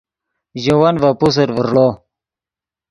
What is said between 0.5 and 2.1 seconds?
ژے ون ڤے پوسر ڤرڑو